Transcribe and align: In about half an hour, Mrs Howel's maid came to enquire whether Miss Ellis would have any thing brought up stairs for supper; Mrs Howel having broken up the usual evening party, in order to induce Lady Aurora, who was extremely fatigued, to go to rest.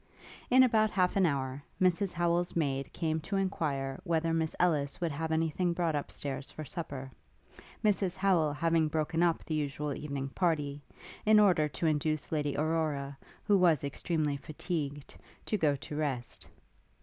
In 0.49 0.63
about 0.63 0.89
half 0.89 1.15
an 1.15 1.27
hour, 1.27 1.61
Mrs 1.79 2.11
Howel's 2.11 2.55
maid 2.55 2.91
came 2.91 3.19
to 3.19 3.35
enquire 3.35 3.99
whether 4.03 4.33
Miss 4.33 4.55
Ellis 4.59 4.99
would 4.99 5.11
have 5.11 5.31
any 5.31 5.51
thing 5.51 5.73
brought 5.73 5.93
up 5.95 6.09
stairs 6.11 6.49
for 6.49 6.65
supper; 6.65 7.11
Mrs 7.85 8.15
Howel 8.15 8.51
having 8.51 8.87
broken 8.87 9.21
up 9.21 9.45
the 9.45 9.53
usual 9.53 9.93
evening 9.93 10.29
party, 10.29 10.81
in 11.23 11.39
order 11.39 11.67
to 11.67 11.85
induce 11.85 12.31
Lady 12.31 12.57
Aurora, 12.57 13.15
who 13.43 13.55
was 13.59 13.83
extremely 13.83 14.37
fatigued, 14.37 15.15
to 15.45 15.55
go 15.55 15.75
to 15.75 15.95
rest. 15.95 16.47